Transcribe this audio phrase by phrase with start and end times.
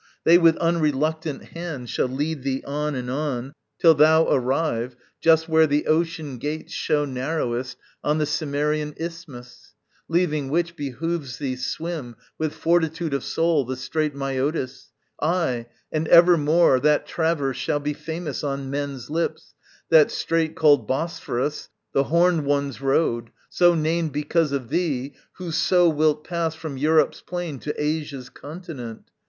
[0.23, 5.67] They with unreluctant hand Shall lead thee on and on, till thou arrive Just where
[5.67, 9.75] the ocean gates show narrowest On the Cimmerian isthmus.
[10.07, 14.87] Leaving which, Behoves thee swim with fortitude of soul The strait Mæotis.
[15.21, 19.53] Ay, and evermore That traverse shall be famous on men's lips,
[19.89, 25.87] That strait, called Bosphorus, the horned one's road, So named because of thee, who so
[25.87, 29.11] wilt pass From Europe's plain to Asia's continent.